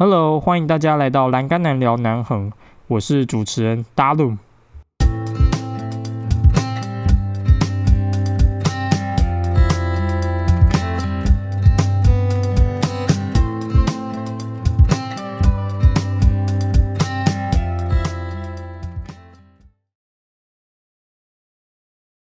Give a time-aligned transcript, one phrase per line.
[0.00, 2.52] Hello，欢迎大家来到栏杆男聊南横，
[2.86, 4.36] 我是主持人达鲁。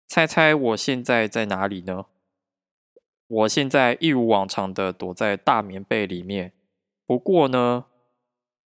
[0.07, 2.05] 猜猜我现在在哪里呢？
[3.27, 6.53] 我现在一如往常的躲在大棉被里面。
[7.11, 7.87] 不过呢，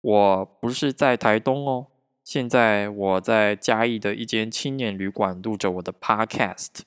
[0.00, 1.88] 我不是在台东哦，
[2.22, 6.82] 现在我在嘉义的一间青年旅馆录着我的 Podcast。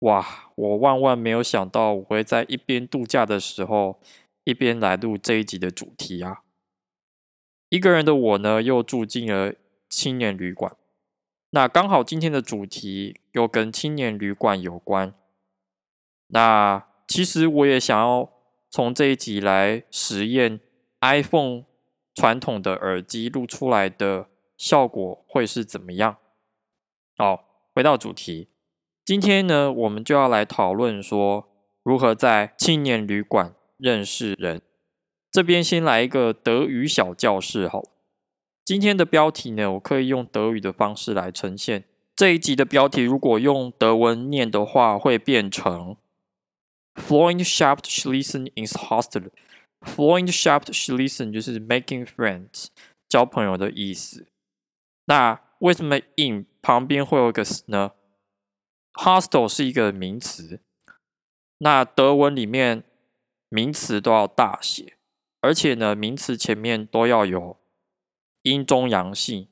[0.00, 4.00] 哇，我万万没有想到我会在一边度假的时候，
[4.42, 6.42] 一边来录这一集的主题啊！
[7.68, 9.54] 一个人的我呢，又住进了
[9.88, 10.74] 青年旅馆。
[11.50, 15.14] 那刚好今天的主题又跟青年旅馆有关。
[16.26, 18.28] 那其实我也想要
[18.68, 20.58] 从这一集来实验。
[21.00, 21.64] iPhone
[22.14, 26.18] 传统的耳机录出来的效果会是怎么样？
[27.16, 28.48] 好，回到主题，
[29.04, 31.48] 今天呢，我们就要来讨论说
[31.82, 34.60] 如何在青年旅馆认识人。
[35.30, 37.82] 这边先来一个德语小教室，好。
[38.64, 41.84] 今天的标题呢，我可以用德语的方式来呈现。
[42.14, 45.96] 这一集的标题如果用德文念的话，会变成
[46.94, 49.30] “Freund schaft schließen ins Hostel”。
[49.80, 52.66] Freund schaft schließen 就是 making friends
[53.08, 54.26] 交朋友的意思。
[55.06, 57.92] 那为什么 in 旁边会有个 s 呢
[58.94, 60.60] ？Hostel 是一个名词，
[61.58, 62.84] 那德文里面
[63.48, 64.98] 名词都要大写，
[65.40, 67.58] 而且呢名词前面都要有
[68.42, 69.48] 阴中阳性。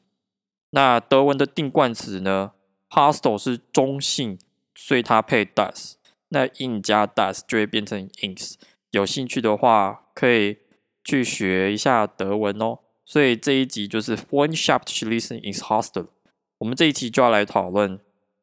[0.71, 2.53] 那德文的定冠词呢
[2.91, 4.39] ？Hostel 是中性，
[4.75, 5.95] 所以它配 does。
[6.29, 8.57] 那 in 加 does 就会变成 ins。
[8.91, 10.05] 有兴趣的话。
[10.19, 10.59] 可以
[11.05, 16.09] 去学一下德文哦，所以这一集就是 One Shop to Listen in Hostel。
[16.59, 18.01] 我们这一期就要来讨论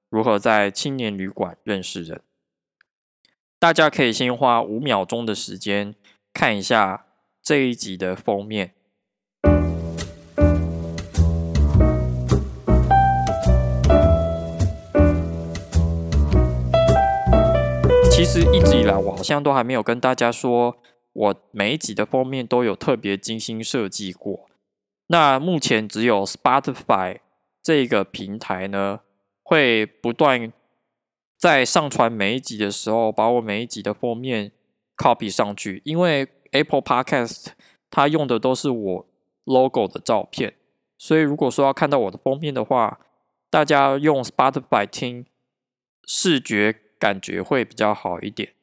[0.09, 2.21] 如何在青年旅馆认识人。
[3.59, 5.95] 大家可以先花五秒钟的时间
[6.31, 7.07] 看一下
[7.43, 8.74] 这一集的封面。
[18.27, 20.77] 其实一直以来，我好像都还没有跟大家说。
[21.13, 24.49] 我每一集的封面都有特别精心设计过。
[25.09, 27.19] 那目前只有 Spotify
[27.61, 29.01] 这个平台呢，
[29.43, 30.51] 会不断
[31.37, 34.51] 在上传每一集的时候，把我每一集的封面
[34.97, 35.83] copy 上去。
[35.85, 37.49] 因为 Apple Podcast
[37.91, 39.05] 它用的都是我
[39.43, 40.55] logo 的照片，
[40.97, 42.99] 所以如果说要看到我的封面的话，
[43.51, 45.27] 大家用 Spotify 听，
[46.07, 48.53] 视觉感觉会比较好一点。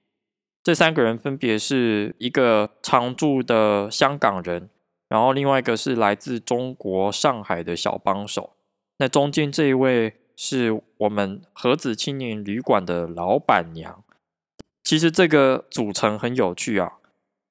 [0.64, 4.69] 这三个人分别是一个常住的香港人，
[5.08, 8.56] 然后另外一个是来自中国上海的小帮手。
[8.98, 14.03] 那中间这一位是我们盒子青年旅馆的老板娘。
[14.82, 16.94] 其实这个组成很有趣啊，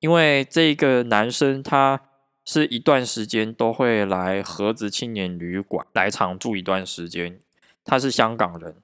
[0.01, 2.01] 因为这个男生他
[2.43, 7.39] 是一段时间都会来盒子青年旅馆来常住一段时间。
[7.85, 8.75] 他是香港人，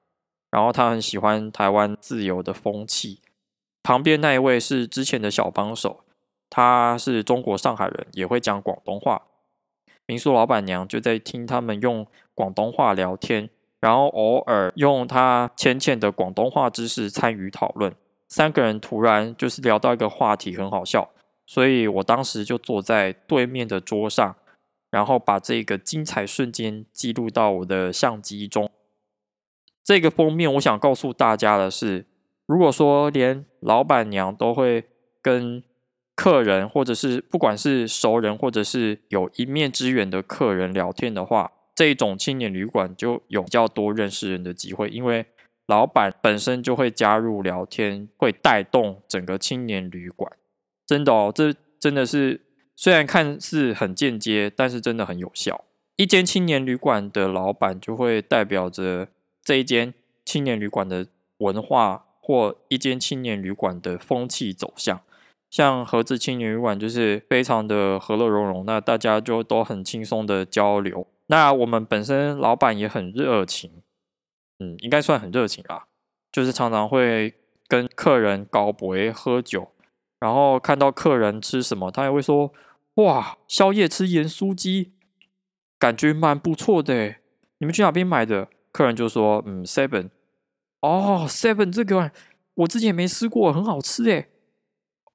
[0.50, 3.22] 然后他很喜欢台湾自由的风气。
[3.84, 6.04] 旁边那一位是之前的小帮手，
[6.50, 9.24] 他是中国上海人，也会讲广东话。
[10.06, 13.50] 民宿老板娘就在听他们用广东话聊天，
[13.80, 17.94] 然后偶尔用他浅浅的广东话知识参与讨论。
[18.30, 21.10] 三个人突然就是聊到一个话题，很好笑，
[21.46, 24.36] 所以我当时就坐在对面的桌上，
[24.92, 28.70] 然后把这个精彩瞬间记录到我的相机中。
[29.88, 32.06] 这个封面，我想告诉大家的是。
[32.46, 34.84] 如果说连老板娘都会
[35.22, 35.64] 跟
[36.14, 45.26] 客人，或者是不管是熟人，或者是有一面之缘的客人聊天的话，这种青年旅馆就有比较多认识人的机会，因为
[45.68, 50.30] 老板本身就会加入聊天，会带动整个青年旅馆。
[50.86, 52.42] 真的哦，这真的是
[52.76, 55.64] 虽然看似很间接，但是真的很有效。
[55.96, 59.10] 一间青年旅馆的老板就会代表着
[59.48, 59.94] 这一间
[60.26, 61.08] 青年旅馆的
[61.38, 62.04] 文化。
[62.20, 65.00] 或一间青年旅馆的风气走向，
[65.50, 71.08] 像盒子青年旅馆就是非常的和乐融融，那大家就都很轻松的交流。
[71.28, 73.82] 那我们本身老板也很热情，
[74.60, 75.86] 嗯，应该算很热情啦，
[76.30, 77.34] 就是常常会
[77.70, 79.72] 跟客人高博喝酒，
[80.20, 82.52] 然后看到客人吃什么，他也会说
[82.96, 84.92] ：“哇，宵夜吃盐酥鸡，
[85.80, 87.16] 感觉蛮不错的，
[87.60, 90.12] 你们去哪边买的？”客人就说：“嗯，seven。”
[90.82, 92.12] 哦，Seven 这个
[92.54, 94.28] 我之前没吃过，很好吃诶。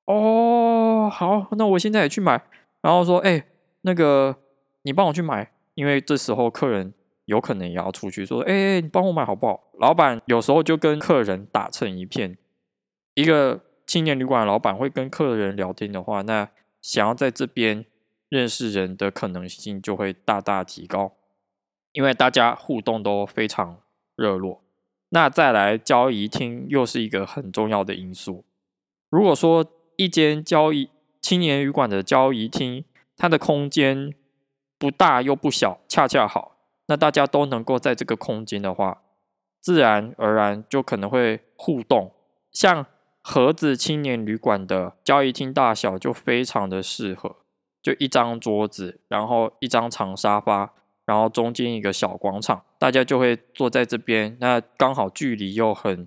[0.07, 2.43] 哦，好，那我现在也去买。
[2.81, 3.47] 然后说：“哎，
[3.83, 4.37] 那个
[4.83, 6.93] 你帮我去买，因为这时候客人
[7.27, 12.37] 有可能也要出去，说：哎，你帮我买好不好？”老板有时候就跟客人打成一片。
[13.15, 16.49] 一个青年旅馆老板会跟客人聊天的话，那
[16.81, 17.85] 想要在这边
[18.29, 21.13] 认识人的可能性就会大大提高，
[21.93, 23.79] 因为大家互动都非常
[24.17, 24.63] 热络。
[25.11, 28.45] 那再来交易厅又是一个很重要的因素。
[29.11, 29.65] 如果说
[29.97, 30.89] 一间交易
[31.21, 32.85] 青年旅馆的交易厅，
[33.17, 34.15] 它的空间
[34.79, 36.57] 不大又不小，恰恰好，
[36.87, 39.03] 那大家都能够在这个空间的话，
[39.61, 42.11] 自然而然就可能会互动。
[42.51, 42.87] 像
[43.21, 47.37] 盒子青年旅馆的交易厅大小就非常的适合，
[47.83, 50.73] 就一张桌子，然后一张长沙发。
[51.05, 54.37] 然后中间一个小广场，大家就会坐在这边。
[54.41, 56.07] 那刚好距离又很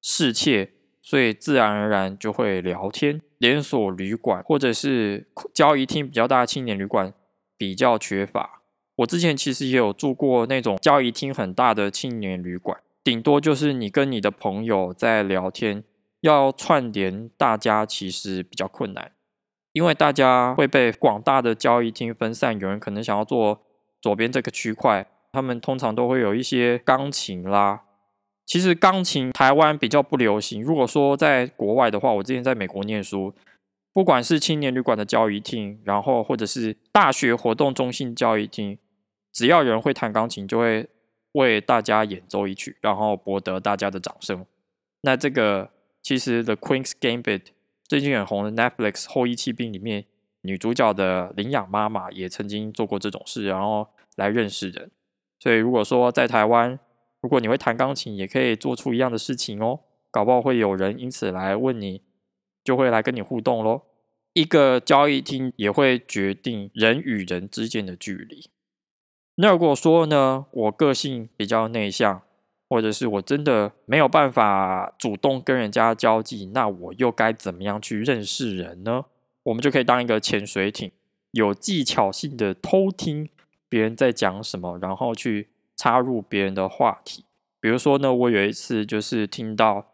[0.00, 0.70] 适切，
[1.02, 3.20] 所以自然而然就会聊天。
[3.38, 7.12] 连锁旅馆或者是交易厅比较大的青年旅馆
[7.56, 8.62] 比较缺乏。
[8.96, 15.82] 我之前其实也有住过那种交易厅很大的青年旅馆，顶多就是你跟你的朋友在聊天，
[16.20, 19.10] 要串联大家其实比较困难，
[19.72, 23.62] 因为大家会被广大的交易厅分散，有人可能想要做。
[24.00, 27.82] 左边这个区块，他们通常都会有一些钢琴啦。
[28.46, 30.62] 其实钢琴台湾比较不流行。
[30.62, 33.32] 如果说在国外的话，我之前在美国念书，
[33.92, 38.78] 不管是青年旅馆的交易厅，然后或者是大学活动中心交易厅，
[39.32, 40.88] 只要有人会弹钢琴，就会
[41.32, 44.44] 为大家演奏一曲，然后博得大家的掌声。
[45.02, 45.70] 那这个
[46.02, 47.22] 其实《The Queen's Gambit》
[47.86, 50.06] 最近很红的 Netflix《后裔弃兵》里面。
[50.42, 54.90] 女主角的领养妈妈也曾经做过这种事，然后来认识人。
[55.38, 56.78] 所以如果说在台湾，
[57.20, 59.80] 如果你会弹钢琴，也可以做出一样的事情哦。
[60.10, 62.02] 搞不好会有人因此来问你，
[62.64, 63.86] 就会来跟你互动咯。
[64.32, 68.50] 一个交易厅也会决定人与人之间的距离。
[69.36, 72.22] 那如果说呢，我个性比较内向，
[72.68, 79.06] 或者是我真的没有办法主动跟人家交际，那我又该怎么样去认识人呢？
[79.44, 80.92] 我们就可以当一个潜水艇，
[81.30, 83.28] 有技巧性的偷听
[83.70, 87.24] 别人在讲什么，然后去插入别人的话题。
[87.58, 89.86] 比如说呢，我有一次就是听到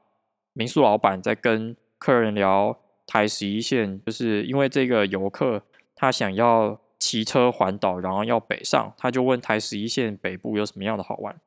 [0.52, 2.76] 民宿老板在跟客人聊
[3.06, 5.62] 台十一线，就是因为这个游客
[5.94, 11.40] 他想要骑车环岛，然后要北上，他就问台十一线北部有什么样的好玩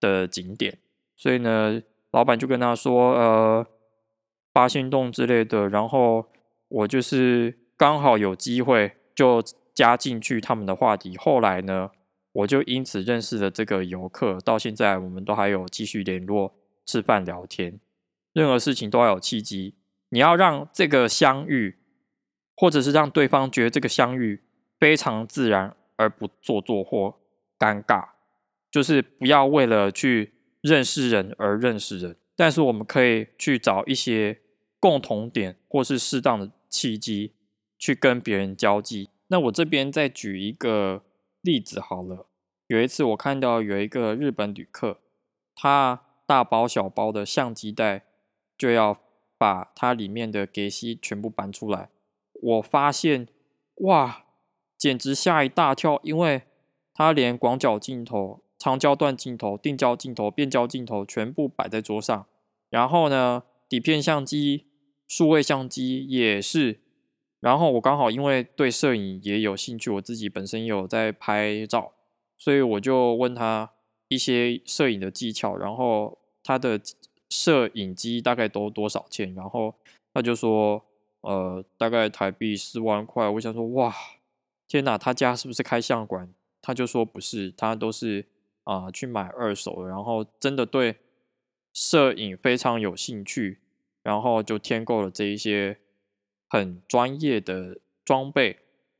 [0.00, 0.76] 的景点。
[1.16, 1.80] 所以呢，
[2.10, 3.66] 老板就跟他说，呃，
[4.52, 6.26] 八仙洞之类的，然后。
[6.74, 9.40] 我就是刚好有机会就
[9.72, 11.90] 加进去他们的话题，后来呢，
[12.32, 16.52] 我就因此认识了这个游客，到现在我们都还有继续联络、
[16.84, 17.78] 吃饭、聊天。
[18.32, 19.76] 任何事情都要有契机，
[20.08, 21.78] 你要让这个相遇，
[22.56, 24.42] 或者是让对方觉得这个相遇
[24.80, 27.14] 非常自然，而不做作或
[27.56, 28.08] 尴尬。
[28.68, 34.40] 就是不要为了去认识人而认识人，但是我们可以去找一些
[34.80, 36.50] 共同点，或是适当的。
[36.74, 37.34] 契机
[37.78, 39.08] 去跟别人交际。
[39.28, 41.04] 那我这边再举一个
[41.40, 42.26] 例子好了。
[42.66, 44.98] 有一次我看到有一个日本旅客，
[45.54, 48.04] 他大包小包的相机袋
[48.58, 48.98] 就要
[49.38, 51.90] 把它里面的给息全部搬出来。
[52.32, 53.28] 我发现，
[53.76, 54.24] 哇，
[54.76, 56.42] 简直吓一大跳，因为
[56.92, 62.26] 他连广角镜头、长焦段镜头、定焦镜头、变焦镜头全部摆在桌上，
[62.68, 64.66] 然后呢，底片相机。
[65.06, 66.80] 数位相机也是，
[67.40, 71.92] 然后我刚好因为对摄影也有兴趣，我自己本身有在拍照，
[72.36, 73.70] 所以我就问他
[74.08, 76.80] 一些摄影的技巧，然后他的
[77.28, 79.74] 摄影机大概都多少钱，然后
[80.12, 80.84] 他就说，
[81.20, 83.28] 呃，大概台币四万块。
[83.28, 83.94] 我想说，哇，
[84.68, 86.32] 天哪，他家是不是开相馆？
[86.62, 88.24] 他就说不是，他都是
[88.62, 90.96] 啊去买二手的，然后真的对
[91.72, 93.58] 摄影非常有兴趣。
[94.04, 95.78] 然后就添购了这一些
[96.48, 98.58] 很专业的装备。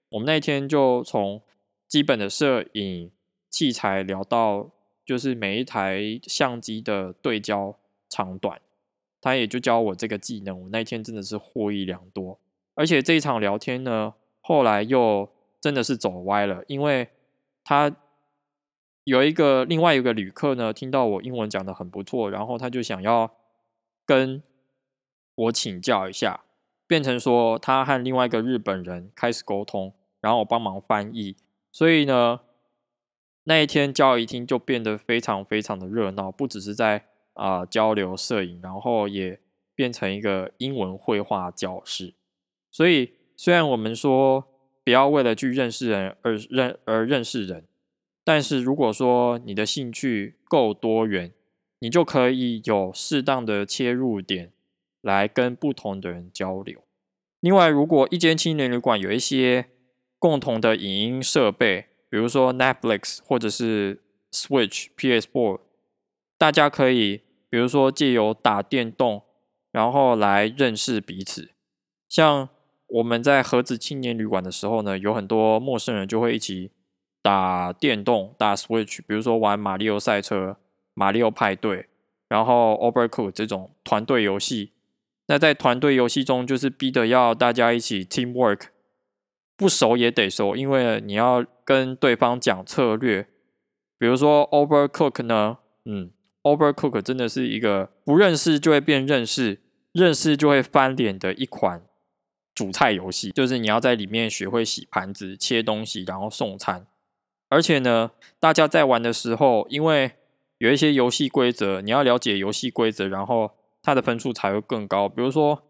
[0.09, 1.43] 我们那天就从
[1.87, 3.13] 基本的摄影
[3.51, 4.71] 器材聊到，
[5.05, 7.77] 就是每一台相机的对焦
[8.09, 8.59] 长短，
[9.21, 10.63] 他也就教我这个技能。
[10.63, 12.41] 我那天真的是获益良多。
[12.75, 15.31] 而且这一场聊天呢，后来又
[15.61, 17.09] 真的是走歪了，因为
[17.63, 17.95] 他
[19.05, 23.31] 有一个另外一个旅客呢，听到我英文讲的很不错，然后他就想要
[24.07, 24.43] 跟。
[25.35, 26.45] 我请教一下，
[26.87, 31.37] 变成说他和另外一个日本人开始沟通，然后我帮忙翻译，
[31.73, 32.41] 所以呢，
[33.45, 39.41] 那一天交易厅就变得非常非常的热闹，不只是在啊交流摄影，然后也
[39.75, 42.15] 变成一个英文绘画教室。
[42.71, 44.47] 所以虽然我们说
[44.85, 47.67] 不要为了去认识人而认而认识人。
[48.27, 51.35] 但是如果说你的兴趣够多元，
[51.81, 54.51] 你就可以有适当的切入点
[55.05, 56.83] 来跟不同的人交流。
[57.41, 59.67] 另外，如果一间青年旅馆有一些
[60.19, 65.61] 共同的影音设备，比如说 Netflix 或者是 Switch、PS4，
[66.39, 67.21] 大家可以
[67.51, 69.23] 比如说借由打电动，
[69.71, 71.51] 然后来认识彼此。
[72.09, 72.49] 像
[72.87, 76.71] 我们在盒子青年旅馆的时候呢，有很多陌生人就会一起
[77.21, 80.57] 打电动、打 Switch，比如说玩马里奥赛车、
[80.95, 81.89] 马里奥派对，
[82.27, 84.71] 然后 Overcook 这种团队游戏。
[85.27, 88.67] 那在团队游戏中，就是逼得要大家一起 teamwork，
[89.57, 93.27] 不熟也得熟，因为你要跟对方讲策略。
[93.99, 96.11] 比如说 Overcook 呢，嗯
[96.43, 99.61] ，Overcook 真的是一个不认识就会变认识，
[99.93, 101.81] 认识就会翻脸的一款
[102.55, 103.31] 主菜游戏。
[103.31, 106.87] 就是你要在里面学会洗盘子、切东西，然后送餐。
[107.49, 110.13] 而且呢，大家在玩的时候，因为
[110.59, 113.53] 有一些游戏规则，你要了解游戏规则，然后。
[113.85, 115.09] 他的分数才会更高。
[115.09, 115.63] 比如说，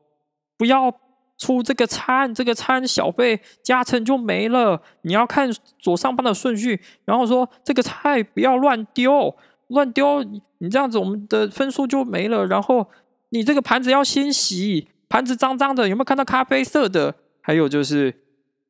[0.57, 0.91] 不要
[1.37, 4.81] 出这个餐，这个餐小费加成就没了。
[5.03, 9.35] 你要看左上方的顺序，然后说这个菜不要乱丢，
[9.67, 10.23] 乱丢
[10.59, 12.47] 你这样子我们的分数就没了。
[12.47, 12.87] 然后
[13.31, 17.17] 你这个盘子要先洗，盘子脏脏的，有没有看到咖啡色的？
[17.41, 18.15] 还有就是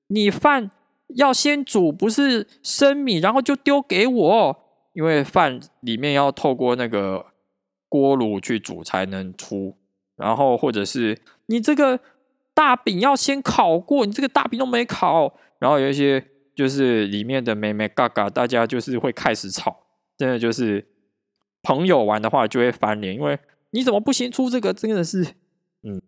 [0.06, 0.70] 你饭
[1.16, 4.56] 要先煮，不是生米，然后就丢给我，
[4.94, 7.26] 因为饭里面要透过那个。
[7.94, 9.76] 锅炉去煮才能出，
[10.16, 12.00] 然后或者是你这个
[12.52, 19.86] 大饼要先烤过，你这个大饼都没烤，然后有一些就是里面的妹妹嘎嘎，大家就是会开始吵，
[20.18, 20.84] 真的就是
[21.62, 23.38] 朋友玩的话就会翻脸，因为
[23.70, 24.74] 你怎么不先出这个？
[24.74, 25.22] 真的是，
[25.84, 26.02] 嗯，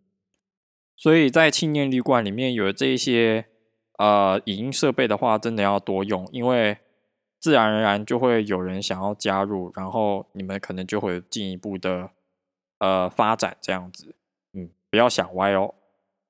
[0.96, 3.44] 所以在青年旅馆里面有这一些
[3.98, 6.78] 呃影音设备的话，真的要多用，因为。
[7.46, 12.10] 自然而然就会有人想要加入，然后你们可能就会进一步的
[12.80, 14.16] 呃发展这样子，
[14.52, 15.72] 嗯，不要想歪哦，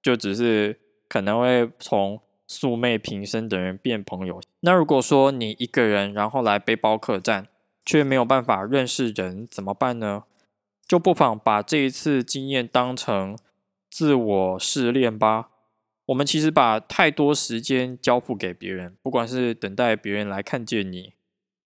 [0.02, 4.42] 就只是可能会从素昧平生的人变朋友。
[4.60, 7.46] 那如果说你一个人然后来背包客栈，
[7.86, 10.24] 却没有办法认识人，怎么办呢？
[10.86, 13.38] 就不妨把这一次经验当成
[13.90, 15.48] 自我试炼吧。
[16.06, 21.14] 我们其实把太多时间交付给别人，不管是等待别人来看见你，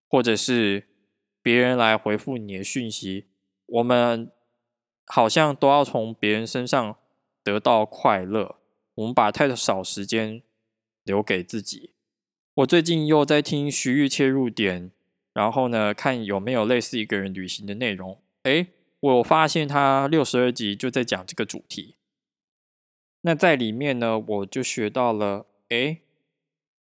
[0.08, 0.88] 或者是
[1.42, 3.26] 别人来回复你的讯息，
[3.66, 4.30] 我们
[5.06, 6.96] 好像都要从别人身上
[7.44, 8.56] 得到快乐。
[8.94, 10.42] 我们把太少时间
[11.04, 11.94] 留给自己。
[12.54, 14.90] 我最近又在听徐玉切入点，
[15.32, 18.20] 然后呢，看有没有类似一个人旅行的内容。
[18.42, 18.68] 诶，
[19.00, 21.96] 我发现他六十二集就在讲这个主题。
[23.22, 25.98] 那在里面呢，我就学到了，哎，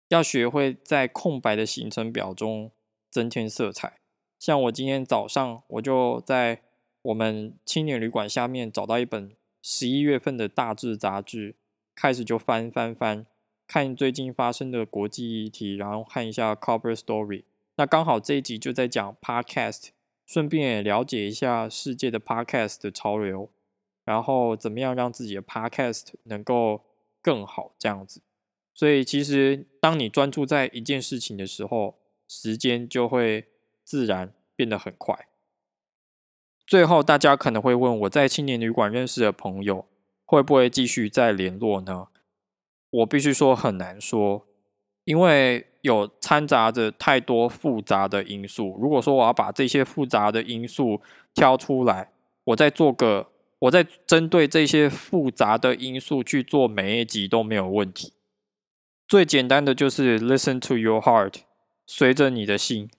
[0.09, 2.71] 要学会在空白的行程表中
[3.11, 3.99] 增添色彩。
[4.39, 6.63] 像我今天早上，我就在
[7.03, 11.57] 我们青年旅馆下面找到一本十一月份的大志杂志，
[11.95, 13.27] 开始就翻翻翻，
[13.67, 17.43] 看最近发生的国际议题，然后看一下 cover story。
[17.77, 19.89] 那刚好这一集就在讲 podcast，
[20.27, 23.51] 顺便也了解一下世界的 podcast 的潮流。
[24.05, 26.83] 然后怎么样让自己的 podcast 能够
[27.21, 28.21] 更好这样子？
[28.75, 33.47] 所以其实当你专注在一件事情的时候，时间就会
[33.85, 35.29] 自然变得很快。
[36.67, 39.87] 最后，大家可能会问：我在青年旅馆认识的朋友
[40.25, 42.09] 会不会继续再联络呢？
[42.91, 44.47] 我必须说很难说，
[45.05, 48.79] 因为有掺杂着太多复杂的因素。
[48.81, 51.03] 如果说我要把这些复杂的因素
[51.35, 52.11] 挑出来，
[52.45, 53.32] 我再做个。
[53.63, 58.13] 我在针对这些复杂的因素去做每一集都没有问题。
[59.07, 61.35] 最简单的就是 listen to your heart，
[61.87, 62.91] 随着你的心，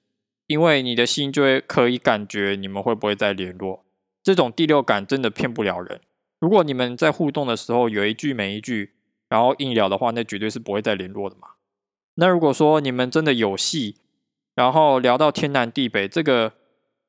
[0.48, 3.84] 因为你的心就会可以感觉你们会不会再联络。
[4.22, 6.00] 这种第六感真的骗不了人。
[6.40, 8.94] 如果你们在互动的时候有一句没一句，
[9.28, 11.50] 然后硬聊的话，那绝对是不会再联络的嘛。
[12.16, 13.98] 那如果说你们真的有戏，
[14.56, 16.54] 然后聊到天南地北，这个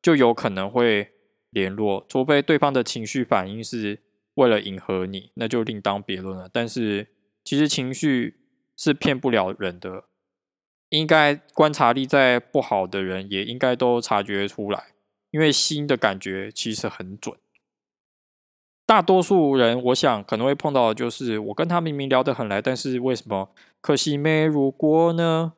[0.03, 1.13] 就有可能会。
[1.55, 4.01] 联络，除非对方的情绪反应是
[4.35, 6.51] 为了迎合你，那就另当别论了。
[6.53, 7.07] 但是
[7.43, 8.41] 其实情绪
[8.77, 10.05] 是骗不了人的，
[10.91, 14.89] 应该观察力再不好的人也应该都察觉出来，
[15.31, 17.37] 因为心的感觉其实很准。
[18.85, 23.49] 大多数人我想可能会碰到的就是，我跟他明明聊得很来，但是为什么
[23.81, 25.55] 可惜没如果呢？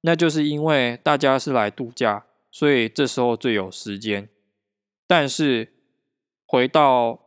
[0.00, 4.28] 那就是因为大家是来度假，所以这时候最有时间。
[5.06, 5.72] 但是
[6.46, 7.20] 回到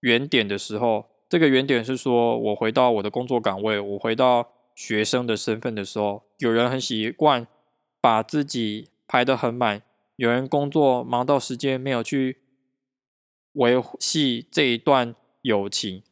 [0.00, 7.46] 原点的时候，这个原点是说我回到我的工作岗位，我回到学生的身份的时候，有人很习惯
[8.00, 9.82] 把自己排得很满，
[10.16, 12.38] 有人工作忙到时间没有去
[13.52, 16.02] 维系这一段友情，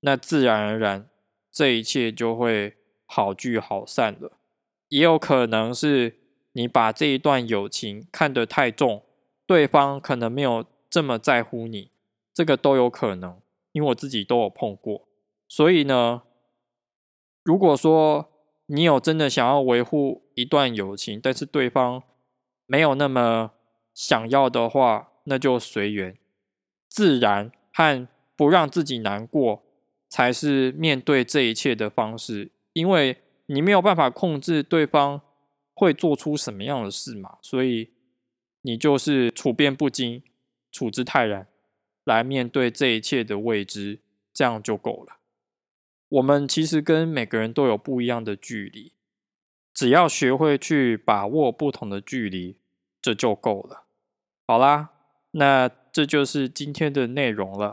[0.00, 1.08] 那自然而然
[1.50, 2.76] 这一切就会
[3.06, 4.38] 好聚好散了。
[4.88, 6.18] 也有可能是
[6.52, 9.02] 你把这一段友情看得太重，
[9.52, 11.90] 对方可能没有这么在乎你，
[12.32, 13.38] 这个都有可能，
[13.72, 15.06] 因为我自己都有碰过。
[15.46, 16.22] 所以呢，
[17.42, 18.30] 如果说
[18.66, 22.02] 你有真的想要维护一段友情，但是对方
[22.64, 23.50] 没有那么
[23.92, 26.16] 想要的话，那就随缘，
[26.88, 29.62] 自然和不让自己难过，
[30.08, 33.18] 才是面对这一切的方式，因为。
[33.46, 35.20] 你没有办法控制对方
[35.74, 37.90] 会做出什么样的事嘛，所以
[38.62, 40.22] 你就是处变不惊、
[40.70, 41.46] 处之泰然
[42.04, 44.00] 来面对这一切的未知，
[44.32, 45.18] 这样就够了。
[46.08, 48.92] 我们其实跟每个人都有不一样的距离，
[49.72, 52.56] 只要学会去把握不同的距离，
[53.00, 53.84] 这就够了。
[54.46, 54.90] 好啦，
[55.32, 57.72] 那这就是今天的内容了。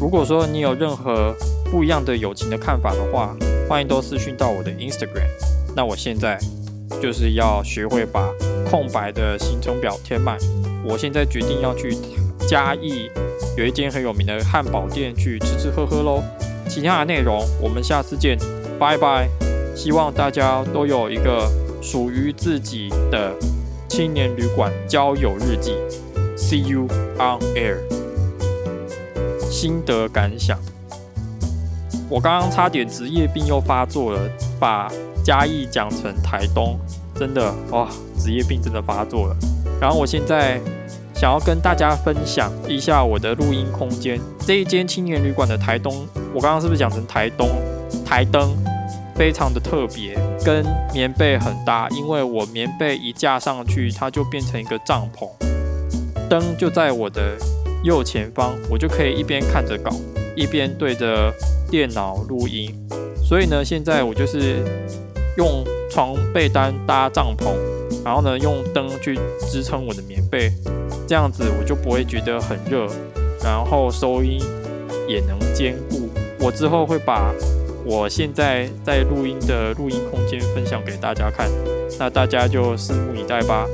[0.00, 1.34] 如果说你有任何
[1.70, 3.36] 不一样的友情的看法的话，
[3.68, 5.28] 欢迎都私讯到我的 Instagram。
[5.76, 6.38] 那我现在
[7.00, 8.28] 就是要学会把
[8.70, 10.38] 空白的行程表填满。
[10.84, 11.96] 我现在决定要去
[12.46, 13.10] 嘉义
[13.56, 16.22] 有一间很有名的汉堡店去吃吃喝喝喽。
[16.68, 18.38] 其他的内容我们下次见，
[18.78, 19.28] 拜拜。
[19.74, 23.34] 希望大家都有一个属于自己的
[23.88, 25.74] 青年旅馆交友日记。
[26.36, 27.78] See you on air。
[29.50, 30.58] 心得感想。
[32.10, 34.20] 我刚刚差点职业病又发作了，
[34.58, 34.90] 把
[35.24, 36.78] 嘉义讲成台东，
[37.14, 39.36] 真的哇，职业病真的发作了。
[39.80, 40.60] 然后我现在
[41.14, 47.48] 想要跟大家分享一下我的录音空间，这一间青年旅馆的台东，我刚刚是不是讲成台东？
[48.04, 48.56] 台灯
[49.14, 55.28] 非常的特别，跟棉被很搭，因为我棉被一架上去，它就变成一个帐篷，
[56.28, 57.36] 灯就在我的
[57.84, 59.90] 右前方，我就可以一边看着稿，
[60.34, 61.32] 一边对着。
[61.70, 62.74] 电脑录音，
[63.22, 64.64] 所以呢，现在我就是
[65.36, 67.52] 用床被单搭帐篷，
[68.08, 70.50] 然后呢，用灯去支撑我的棉被，
[71.06, 72.86] 这样子我就不会觉得很热，
[73.44, 74.40] 然后收音
[75.06, 76.08] 也能兼顾。
[76.40, 77.34] 我之后会把
[77.84, 81.50] 我现在在录音的录音空间分享给大家看，
[81.98, 83.66] 那大家就拭目以待吧。